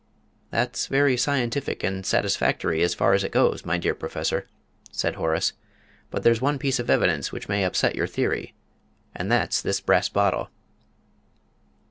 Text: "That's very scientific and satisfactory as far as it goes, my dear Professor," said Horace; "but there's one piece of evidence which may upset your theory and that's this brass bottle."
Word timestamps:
"That's 0.49 0.87
very 0.87 1.15
scientific 1.15 1.83
and 1.83 2.03
satisfactory 2.03 2.81
as 2.81 2.95
far 2.95 3.13
as 3.13 3.23
it 3.23 3.31
goes, 3.31 3.67
my 3.67 3.77
dear 3.77 3.93
Professor," 3.93 4.47
said 4.91 5.13
Horace; 5.13 5.53
"but 6.09 6.23
there's 6.23 6.41
one 6.41 6.57
piece 6.57 6.79
of 6.79 6.89
evidence 6.89 7.31
which 7.31 7.47
may 7.47 7.63
upset 7.63 7.93
your 7.93 8.07
theory 8.07 8.55
and 9.13 9.31
that's 9.31 9.61
this 9.61 9.79
brass 9.79 10.09
bottle." 10.09 10.49